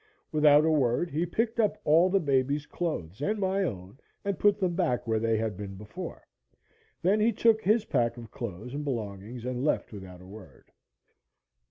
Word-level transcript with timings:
Without 0.31 0.65
a 0.65 0.71
word, 0.71 1.11
he 1.11 1.27
picked 1.27 1.59
up 1.59 1.77
all 1.83 2.09
the 2.09 2.19
baby's 2.19 2.65
clothes 2.65 3.21
and 3.21 3.37
my 3.37 3.61
own 3.61 3.99
and 4.25 4.39
put 4.39 4.57
them 4.57 4.73
back 4.73 5.05
where 5.05 5.19
they 5.19 5.37
had 5.37 5.55
been 5.55 5.75
before. 5.75 6.27
Then 7.03 7.19
he 7.19 7.31
took 7.31 7.61
his 7.61 7.85
pack 7.85 8.17
of 8.17 8.31
clothes 8.31 8.73
and 8.73 8.83
belongings 8.83 9.45
and 9.45 9.63
left 9.63 9.91
without 9.93 10.19
a 10.19 10.25
word. 10.25 10.71